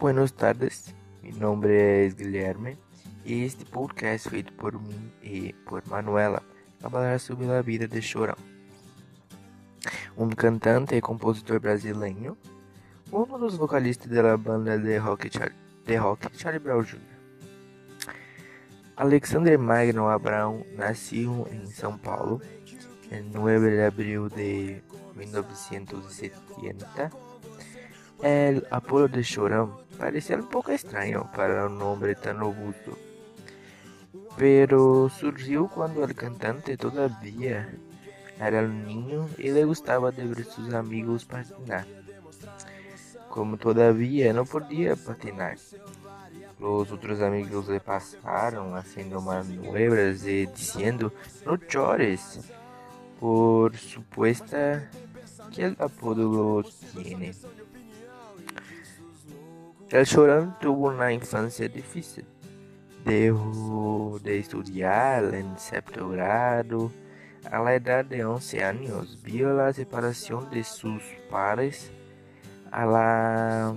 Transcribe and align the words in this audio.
Buenas 0.00 0.32
tardes, 0.32 0.94
mi 1.20 1.30
nombre 1.30 2.06
es 2.06 2.16
Guilherme 2.16 2.78
y 3.22 3.44
este 3.44 3.66
podcast 3.66 4.30
feito 4.30 4.50
por 4.56 4.80
mim 4.80 5.12
e 5.22 5.54
por 5.66 5.86
Manuela. 5.88 6.42
Falará 6.80 7.18
sobre 7.18 7.50
a 7.50 7.60
vida 7.60 7.86
de 7.86 8.00
Chorão, 8.00 8.38
um 10.16 10.30
cantante 10.30 10.96
e 10.96 11.02
compositor 11.02 11.60
brasileiro, 11.60 12.38
um 13.12 13.38
dos 13.38 13.58
vocalistas 13.58 14.10
da 14.10 14.38
banda 14.38 14.78
de 14.78 14.96
rock, 14.96 15.28
de 15.84 15.96
rock 15.96 16.30
Charlie 16.32 16.60
Brown 16.60 16.82
Jr. 16.82 16.98
Alexander 18.96 19.58
Magno 19.58 20.08
Abrão 20.08 20.64
nasceu 20.78 21.46
em 21.52 21.66
São 21.66 21.98
Paulo 21.98 22.40
em 23.12 23.20
9 23.20 23.68
de 23.68 23.82
abril 23.82 24.30
de 24.30 24.82
1970 25.14 27.29
El 28.22 28.66
apodo 28.70 29.08
de 29.08 29.22
Chorão 29.22 29.80
parecía 29.98 30.36
un 30.36 30.46
poco 30.46 30.72
extraño 30.72 31.30
para 31.34 31.66
un 31.66 31.80
hombre 31.80 32.14
tan 32.14 32.38
robusto, 32.38 32.98
pero 34.36 35.08
surgió 35.08 35.68
cuando 35.68 36.04
el 36.04 36.14
cantante 36.14 36.76
todavía 36.76 37.72
era 38.38 38.60
un 38.60 38.84
niño 38.84 39.26
y 39.38 39.50
le 39.50 39.64
gustaba 39.64 40.10
de 40.10 40.26
ver 40.26 40.44
sus 40.44 40.74
amigos 40.74 41.24
patinar. 41.24 41.86
Como 43.30 43.56
todavía 43.56 44.34
no 44.34 44.44
podía 44.44 44.96
patinar, 44.96 45.56
los 46.58 46.92
otros 46.92 47.22
amigos 47.22 47.68
le 47.68 47.80
pasaron 47.80 48.76
haciendo 48.76 49.22
maniobras 49.22 50.26
y 50.26 50.44
diciendo 50.44 51.10
no 51.46 51.56
llores 51.56 52.40
por 53.18 53.74
supuesta 53.76 54.90
que 55.54 55.64
el 55.64 55.76
apodo 55.78 56.62
lo 56.62 57.02
tiene. 57.02 57.32
El 59.92 60.06
Chorão 60.06 60.56
tuvo 60.60 60.86
una 60.86 61.12
infancia 61.12 61.68
difícil. 61.68 62.24
Dejó 63.04 64.20
de 64.22 64.38
estudiar 64.38 65.34
en 65.34 65.58
sexto 65.58 66.10
grado. 66.10 66.92
A 67.50 67.58
la 67.58 67.74
edad 67.74 68.04
de 68.04 68.24
11 68.24 68.62
años 68.62 69.20
vio 69.24 69.52
la 69.52 69.72
separación 69.72 70.48
de 70.50 70.62
sus 70.62 71.02
padres. 71.28 71.90
A 72.70 72.86
la 72.86 73.74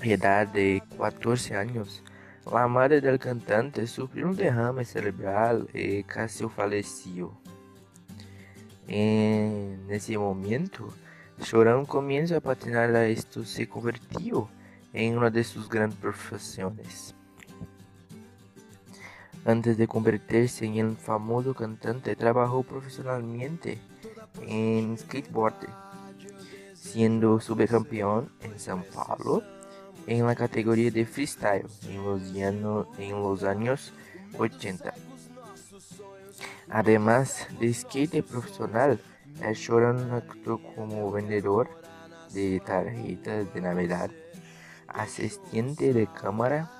edad 0.00 0.46
de 0.46 0.80
14 0.96 1.56
años, 1.56 2.04
la 2.52 2.68
madre 2.68 3.00
del 3.00 3.18
cantante 3.18 3.88
sufrió 3.88 4.28
un 4.28 4.36
derrame 4.36 4.84
cerebral 4.84 5.68
y 5.74 6.04
casi 6.04 6.48
falleció. 6.48 7.32
En 8.86 9.88
ese 9.90 10.16
momento, 10.16 10.86
Chorão 11.40 11.84
comienza 11.84 12.36
a 12.36 12.40
patinar 12.40 12.94
a 12.94 13.08
esto 13.08 13.42
se 13.42 13.68
convirtió 13.68 14.48
en 14.94 15.18
una 15.18 15.28
de 15.28 15.44
sus 15.44 15.68
grandes 15.68 15.98
profesiones. 15.98 17.14
Antes 19.44 19.76
de 19.76 19.86
convertirse 19.86 20.64
en 20.64 20.76
el 20.76 20.96
famoso 20.96 21.52
cantante, 21.52 22.16
trabajó 22.16 22.62
profesionalmente 22.62 23.78
en 24.46 24.96
skateboard, 24.96 25.66
siendo 26.72 27.40
subcampeón 27.40 28.30
en 28.40 28.54
São 28.54 28.82
Paulo 28.84 29.42
en 30.06 30.26
la 30.26 30.34
categoría 30.34 30.90
de 30.90 31.04
freestyle 31.04 31.66
en 31.88 32.04
los, 32.04 32.22
años, 32.34 32.86
en 32.98 33.10
los 33.10 33.42
años 33.42 33.92
80. 34.38 34.94
Además 36.70 37.46
de 37.60 37.74
skate 37.74 38.22
profesional, 38.22 39.00
Chorão 39.40 40.12
actuó 40.12 40.60
como 40.74 41.10
vendedor 41.10 41.68
de 42.32 42.60
tarjetas 42.60 43.52
de 43.52 43.60
Navidad 43.60 44.10
asistente 44.94 45.92
de 45.92 46.06
cámara, 46.06 46.70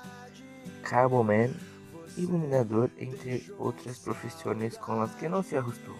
caboman, 0.83 1.51
iluminador, 2.17 2.89
entre 2.97 3.53
outras 3.59 3.99
profissões 3.99 4.77
com 4.77 5.01
as 5.01 5.13
que 5.15 5.27
não 5.27 5.43
se 5.43 5.57
ajustou. 5.57 5.97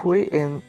Foi 0.00 0.30
em 0.32 0.62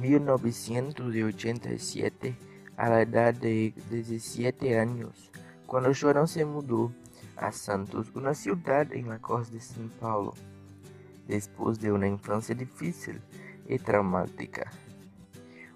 1987, 0.00 2.34
a 2.78 2.88
la 2.88 3.02
edad 3.02 3.38
de 3.38 3.74
17 3.90 4.72
anos, 4.72 5.30
quando 5.66 5.94
Chorão 5.94 6.26
se 6.26 6.42
mudou 6.44 6.90
a 7.36 7.52
Santos, 7.52 8.10
uma 8.14 8.32
cidade 8.32 8.96
em 8.96 9.04
la 9.04 9.18
costa 9.18 9.52
de 9.52 9.60
São 9.62 9.86
Paulo 10.00 10.32
después 11.26 11.80
de 11.80 11.92
una 11.92 12.06
infancia 12.06 12.54
difícil 12.54 13.20
y 13.68 13.78
traumática. 13.78 14.70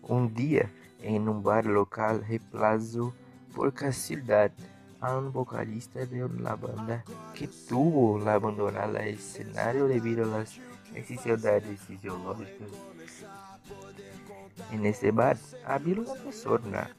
Un 0.03 0.35
día, 0.35 0.71
en 1.03 1.29
un 1.29 1.43
bar 1.43 1.67
local, 1.67 2.25
reemplazó 2.27 3.15
por 3.55 3.73
casualidad 3.73 4.53
a 5.01 5.17
un 5.17 5.33
vocalista 5.33 6.05
de 6.05 6.25
una 6.25 6.55
banda 6.55 7.05
que 7.35 7.49
tuvo 7.69 8.23
que 8.23 8.29
abandonar 8.29 8.91
el 8.97 9.15
escenario 9.15 9.87
debido 9.87 10.25
a 10.25 10.39
las 10.39 10.59
necesidades 10.93 11.81
fisiológicas. 11.81 12.69
En 14.73 14.85
ese 14.85 15.11
bar 15.11 15.39
había 15.67 16.01
una 16.01 16.15
persona 16.15 16.91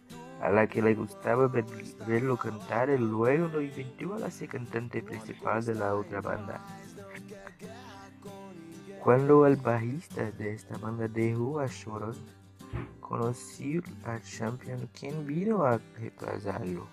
a 0.42 0.50
la 0.50 0.66
que 0.68 0.82
le 0.82 0.96
gustaba 0.96 1.48
verlo 1.48 2.36
cantar 2.38 2.90
y 2.90 2.98
luego 2.98 3.48
lo 3.48 3.62
inventó 3.62 4.16
a 4.16 4.32
ser 4.32 4.50
cantante 4.50 5.04
principal 5.04 5.64
de 5.64 5.76
la 5.76 5.94
otra 5.94 6.22
banda. 6.22 6.60
Cuando 9.04 9.48
el 9.48 9.56
bajista 9.56 10.30
de 10.30 10.54
esta 10.54 10.78
banda 10.78 11.08
dejó 11.08 11.60
a 11.60 11.68
Chorón, 11.68 12.16
conoció 13.00 13.82
a 14.06 14.20
Champion 14.20 14.88
quien 14.94 15.26
vino 15.26 15.64
a 15.64 15.80
reemplazarlo. 15.98 16.86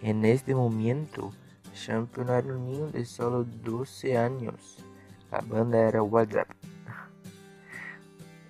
En 0.00 0.24
este 0.24 0.54
momento, 0.54 1.32
Champion 1.74 2.28
era 2.28 2.54
un 2.54 2.66
niño 2.66 2.86
de 2.86 3.04
solo 3.04 3.42
12 3.42 4.16
años. 4.16 4.78
La 5.32 5.40
banda 5.40 5.88
era 5.88 6.04
WhatsApp. 6.04 6.48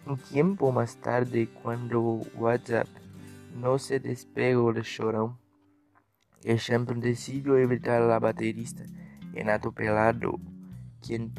Un 0.04 0.18
tiempo 0.18 0.72
más 0.72 0.96
tarde, 0.96 1.48
cuando 1.62 2.20
WhatsApp 2.36 2.86
no 3.56 3.78
se 3.78 3.98
despegó 3.98 4.74
de 4.74 4.82
Chorão, 4.82 5.38
el 6.42 6.58
Champion 6.58 7.00
decidió 7.00 7.56
evitar 7.56 8.02
a 8.02 8.06
la 8.06 8.18
baterista 8.18 8.84
Renato 9.32 9.72
Pelado 9.72 10.38
quien 11.06 11.30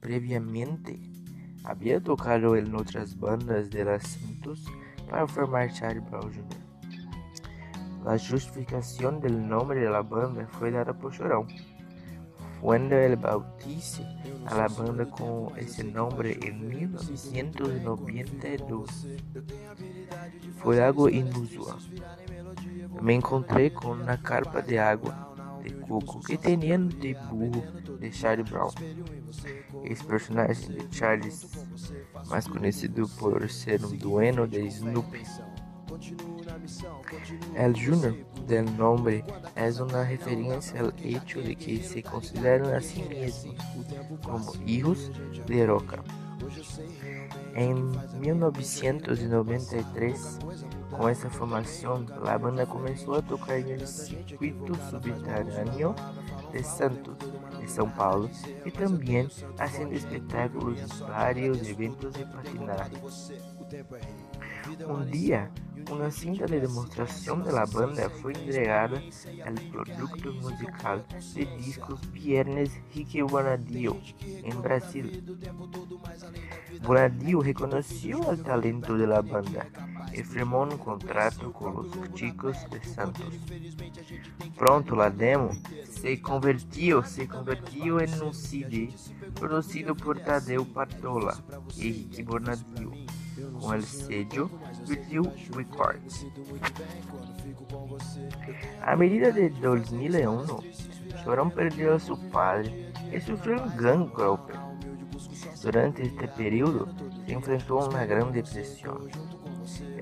previamente 0.00 0.98
había 1.64 2.00
tocado 2.00 2.54
en 2.56 2.74
otras 2.74 3.18
bandas 3.18 3.68
de 3.70 3.84
las 3.84 4.06
Santos 4.06 4.64
para 5.10 5.26
formar 5.26 5.70
Charlie 5.72 6.00
Brown 6.00 6.32
Jr. 6.32 6.68
La 8.04 8.18
justificación 8.18 9.20
del 9.20 9.48
nombre 9.48 9.80
de 9.80 9.90
la 9.90 10.02
banda 10.02 10.46
fue 10.46 10.70
dada 10.70 10.96
por 10.96 11.12
Chorão, 11.12 11.48
cuando 12.60 12.94
él 12.96 13.16
bautizó 13.16 14.04
a 14.46 14.54
la 14.54 14.68
banda 14.68 15.10
con 15.10 15.58
ese 15.58 15.82
nombre 15.84 16.38
en 16.42 16.68
1992. 16.68 19.08
Fue 20.62 20.80
algo 20.82 21.08
inusual. 21.08 21.78
Me 23.02 23.14
encontré 23.14 23.72
con 23.72 24.02
una 24.02 24.22
carpa 24.22 24.62
de 24.62 24.78
agua 24.78 25.34
de 25.62 25.70
coco 25.80 26.20
que 26.20 26.36
tenía 26.36 26.78
de 26.78 27.14
burro 27.30 27.62
de 27.98 28.10
Charlie 28.10 28.44
Brown. 28.44 28.70
Esse 29.84 30.04
personagem 30.04 30.74
de 30.74 30.88
Charles, 30.88 31.48
mais 32.28 32.46
conhecido 32.46 33.08
por 33.18 33.48
ser 33.50 33.84
um 33.84 33.96
dueno 33.96 34.46
de 34.46 34.70
Snoopy. 34.70 35.22
El 37.54 37.74
Junior, 37.74 38.14
del 38.46 38.76
nombre, 38.76 39.24
es 39.56 39.80
una 39.80 40.04
referencia 40.04 40.80
al 40.80 40.94
hecho 41.02 41.40
de 41.40 41.56
que 41.56 41.82
se 41.82 42.02
consideran 42.02 42.74
a 42.74 42.80
sí 42.80 43.02
mismos 43.02 43.56
como 44.22 44.52
hijos 44.66 45.10
de 45.46 45.66
Roca. 45.66 46.02
En 47.54 47.74
1993, 48.20 50.38
com 50.90 51.08
essa 51.08 51.30
formação, 51.30 52.04
a 52.24 52.38
banda 52.38 52.66
começou 52.66 53.14
a 53.16 53.22
tocar 53.22 53.60
no 53.60 53.86
circuito 53.86 54.74
subterrâneo 54.90 55.94
de 56.52 56.62
Santos, 56.62 57.16
de 57.58 57.70
São 57.70 57.88
Paulo, 57.90 58.30
e 58.64 58.70
também 58.70 59.28
haciendo 59.58 59.92
espetáculos 59.94 60.80
em 60.80 60.86
vários 61.04 61.68
eventos 61.68 62.14
de 62.14 62.24
patinaje. 62.24 62.92
Um 64.88 65.04
dia, 65.04 65.50
uma 65.90 66.10
cinta 66.10 66.46
de 66.46 66.60
demonstração 66.60 67.40
da 67.40 67.64
banda 67.66 68.10
foi 68.10 68.32
entregada 68.32 69.02
ao 69.44 69.70
produto 69.70 70.34
musical 70.34 71.04
de 71.34 71.44
discos 71.56 72.00
Viernes 72.12 72.70
Rique 72.90 73.22
Bonadio, 73.22 74.00
em 74.44 74.54
Brasil. 74.60 75.04
Bonadio 76.82 77.40
reconheceu 77.40 78.20
o 78.20 78.36
talento 78.36 78.96
da 78.98 79.22
banda 79.22 79.66
e 80.12 80.22
firmou 80.22 80.64
um 80.64 80.76
contrato 80.76 81.50
com 81.50 81.70
os 81.80 82.18
Chicos 82.18 82.56
de 82.70 82.86
Santos. 82.88 83.34
Pronto, 84.56 84.94
la 84.94 85.08
demo 85.08 85.50
se 85.84 86.16
convertiu, 86.16 87.02
se 87.02 87.26
convertiu 87.26 88.00
em 88.00 88.22
um 88.22 88.32
CD 88.32 88.88
produzido 89.34 89.94
por 89.94 90.18
Tadeu 90.18 90.64
Partola 90.64 91.38
e 91.76 91.90
Ricky 91.90 92.22
Bonadio, 92.22 92.92
com 93.60 93.68
o 93.68 93.82
sello 93.82 94.50
Records. 95.54 96.26
A 98.82 98.96
medida 98.96 99.32
de 99.32 99.48
2001, 99.50 100.46
Chorão 101.22 101.50
perdeu 101.50 101.98
seu 101.98 102.16
padre 102.30 102.92
e 103.12 103.20
sofreu 103.20 103.62
um 103.62 103.76
gran 103.76 104.06
golpe. 104.06 104.52
Durante 105.62 106.02
este 106.02 106.28
período, 106.28 106.88
se 107.26 107.34
enfrentou 107.34 107.88
uma 107.88 108.06
grande 108.06 108.42
depressão. 108.42 108.98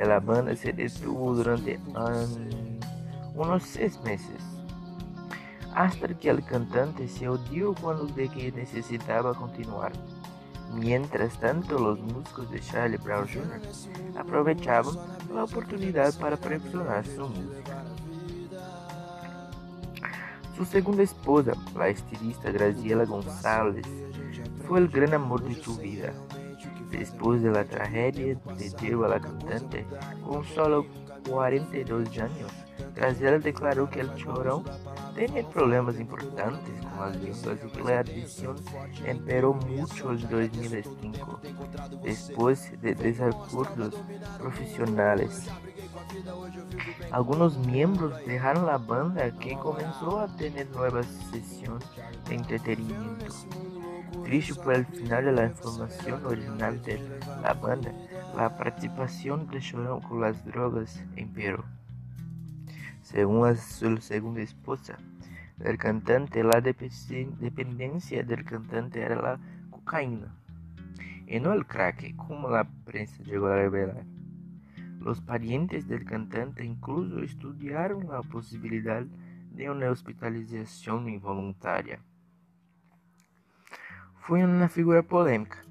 A 0.00 0.20
banda 0.20 0.54
se 0.54 0.72
detuvo 0.72 1.34
durante 1.34 1.78
um, 1.88 3.42
uns 3.42 3.62
seis 3.64 3.98
meses, 4.02 4.42
hasta 5.72 6.14
que 6.14 6.30
o 6.30 6.42
cantante 6.42 7.08
se 7.08 7.26
odiou 7.26 7.74
quando 7.74 8.06
de 8.12 8.28
que 8.28 8.50
necessitava 8.52 9.34
continuar. 9.34 9.92
Mientras 10.72 11.36
tanto, 11.36 11.74
os 11.74 12.00
músicos 12.00 12.48
de 12.50 12.62
Charlie 12.62 12.98
Brown 12.98 13.24
Jr. 13.24 13.60
aprovechavam 14.16 14.94
a 15.34 15.44
oportunidade 15.44 16.16
para 16.18 16.36
perfeccionar 16.36 17.04
sua 17.06 17.28
música. 17.28 17.84
Sua 20.54 20.64
segunda 20.64 21.02
esposa, 21.02 21.52
a 21.78 21.90
estilista 21.90 22.50
Graciela 22.50 23.04
González, 23.04 23.86
foi 24.66 24.84
o 24.84 24.88
grande 24.88 25.14
amor 25.14 25.42
de 25.42 25.54
sua 25.62 25.74
vida. 25.74 26.14
Depois 26.90 27.42
da 27.42 27.64
tragédia 27.64 28.36
de 28.56 28.74
Diego 28.76 29.04
a 29.04 29.08
la 29.08 29.20
cantante, 29.20 29.86
com 30.24 30.42
solo 30.44 30.86
42 31.28 32.08
anos, 32.18 32.52
Graciela 32.96 33.38
declarou 33.38 33.86
que 33.86 34.00
o 34.00 34.18
chorão 34.18 34.64
tinha 35.14 35.44
problemas 35.44 36.00
importantes 36.00 36.72
com 36.82 37.02
as 37.02 37.14
línguas 37.16 37.62
e 37.62 37.68
que 37.68 37.92
a 37.92 38.00
adicção 38.00 38.54
emperou 39.06 39.52
muito 39.52 40.12
em 40.12 40.16
2005, 40.16 41.40
depois 42.02 42.72
de 42.80 42.94
desacordos 42.94 43.94
profissionais. 44.38 45.46
Algunos 47.10 47.58
miembros 47.58 48.16
dejaron 48.24 48.64
la 48.64 48.78
banda 48.78 49.30
que 49.30 49.54
comenzó 49.56 50.20
a 50.20 50.28
tener 50.28 50.66
nuevas 50.70 51.06
sesiones 51.30 51.86
de 52.26 52.34
entretenimiento. 52.34 53.26
Triste 54.24 54.54
por 54.54 54.72
el 54.72 54.86
final 54.86 55.24
de 55.26 55.32
la 55.32 55.44
información 55.44 56.24
original 56.24 56.80
de 56.82 56.98
la 57.42 57.52
banda, 57.52 57.92
la 58.34 58.56
participación 58.56 59.46
de 59.48 59.60
Chorão 59.60 60.00
con 60.00 60.22
las 60.22 60.42
drogas 60.46 61.04
imperó. 61.14 61.75
Según 63.06 63.56
su 63.56 63.98
segunda 63.98 64.42
esposa, 64.42 64.98
el 65.60 65.78
cantante, 65.78 66.42
la 66.42 66.60
dependencia 66.60 68.24
del 68.24 68.44
cantante 68.44 69.00
era 69.00 69.14
la 69.14 69.38
cocaína 69.70 70.34
y 71.28 71.38
no 71.38 71.52
el 71.52 71.68
crack, 71.68 72.16
como 72.16 72.50
la 72.50 72.68
prensa 72.84 73.22
llegó 73.22 73.46
a 73.46 73.54
revelar. 73.54 74.04
Los 74.98 75.20
parientes 75.20 75.86
del 75.86 76.04
cantante 76.04 76.64
incluso 76.64 77.20
estudiaron 77.20 78.08
la 78.08 78.22
posibilidad 78.22 79.04
de 79.52 79.70
una 79.70 79.88
hospitalización 79.88 81.08
involuntaria. 81.08 82.00
Fue 84.18 84.44
una 84.44 84.68
figura 84.68 85.04
polémica, 85.04 85.64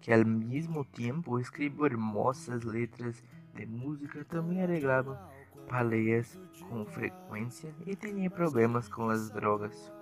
que 0.00 0.14
al 0.14 0.24
mismo 0.24 0.86
tiempo 0.86 1.38
escribió 1.38 1.84
hermosas 1.84 2.64
letras 2.64 3.22
de 3.54 3.66
música, 3.66 4.24
también 4.24 4.62
arreglaba 4.62 5.33
paleas 5.68 6.38
con 6.68 6.86
frecuencia 6.86 7.74
y 7.86 7.96
tenía 7.96 8.30
problemas 8.30 8.88
con 8.88 9.08
las 9.08 9.32
drogas. 9.32 9.92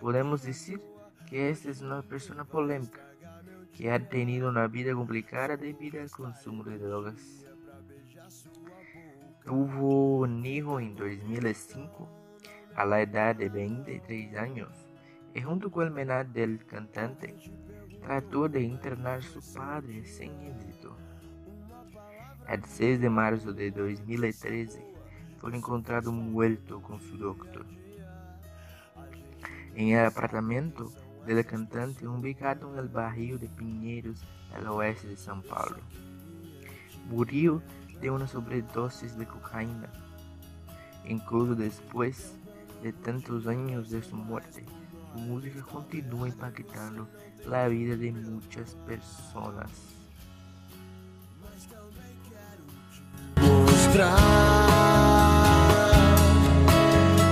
Podemos 0.00 0.42
decir 0.42 0.80
que 1.28 1.50
esta 1.50 1.70
es 1.70 1.82
una 1.82 2.02
persona 2.02 2.44
polémica 2.44 3.04
que 3.72 3.90
ha 3.90 4.08
tenido 4.08 4.48
una 4.48 4.66
vida 4.66 4.94
complicada 4.94 5.56
debido 5.56 6.00
al 6.00 6.10
consumo 6.10 6.64
de 6.64 6.78
drogas. 6.78 7.44
Tuvo 9.44 10.18
un 10.20 10.44
hijo 10.44 10.80
en 10.80 10.94
2005 10.96 12.08
a 12.74 12.84
la 12.84 13.02
edad 13.02 13.36
de 13.36 13.48
23 13.48 14.36
años 14.36 14.88
y 15.34 15.40
junto 15.40 15.70
con 15.70 15.86
el 15.86 15.92
menor 15.92 16.26
del 16.28 16.64
cantante 16.66 17.34
trató 18.02 18.48
de 18.48 18.62
internar 18.62 19.22
su 19.22 19.40
padre 19.54 20.04
sin 20.04 20.32
éxito. 22.48 22.54
El 22.54 22.64
6 22.64 23.00
de 23.00 23.10
marzo 23.10 23.52
de 23.52 23.70
2013 23.70 24.82
fue 25.38 25.56
encontrado 25.56 26.12
muerto 26.12 26.80
con 26.82 27.00
su 27.00 27.16
doctor. 27.16 27.66
En 29.74 29.88
el 29.88 30.06
apartamento 30.06 30.90
del 31.26 31.44
cantante 31.44 32.06
ubicado 32.06 32.78
el 32.78 32.88
barrio 32.88 33.38
de 33.38 33.48
Pinheiros, 33.48 34.24
al 34.54 34.66
oeste 34.68 35.08
de 35.08 35.16
São 35.16 35.42
Paulo. 35.42 35.78
Murió 37.08 37.62
de 38.00 38.10
una 38.10 38.26
sobredosis 38.26 39.16
de 39.18 39.26
cocaína. 39.26 39.90
Incluso 41.06 41.54
después 41.54 42.34
de 42.82 42.92
tantos 42.92 43.46
años 43.46 43.90
de 43.90 44.02
su 44.02 44.16
muerte, 44.16 44.64
su 45.12 45.18
música 45.20 45.62
continúa 45.62 46.28
impactando 46.28 47.08
la 47.46 47.68
vida 47.68 47.96
de 47.96 48.12
muchas 48.12 48.74
personas. 48.86 49.97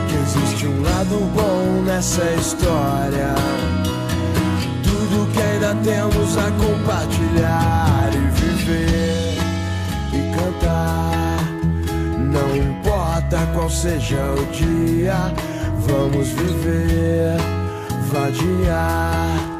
Que 0.08 0.14
existe 0.14 0.66
um 0.66 0.82
lado 0.82 1.18
bom 1.34 1.82
nessa 1.82 2.24
história. 2.32 3.34
ainda 5.66 5.74
temos 5.82 6.36
a 6.38 6.50
compartilhar 6.52 8.10
e 8.12 8.40
viver 8.40 9.38
e 10.12 10.36
cantar. 10.36 11.38
Não 12.18 12.56
importa 12.56 13.46
qual 13.54 13.70
seja 13.70 14.32
o 14.32 14.46
dia, 14.52 15.32
vamos 15.86 16.28
viver, 16.28 17.36
vadiar. 18.12 19.55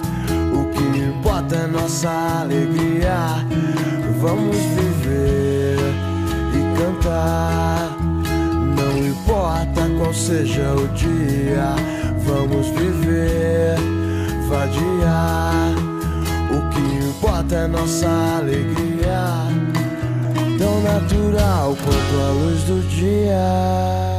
Seja 10.27 10.75
o 10.75 10.89
dia, 10.89 11.77
vamos 12.25 12.67
viver, 12.71 13.77
vadiar 14.49 15.77
importa 17.17 17.55
é 17.55 17.67
nossa 17.69 18.09
alegria, 18.39 19.25
tão 20.59 20.81
natural 20.83 21.77
quanto 21.77 22.23
a 22.23 22.31
luz 22.33 22.63
do 22.65 22.81
dia. 22.89 24.16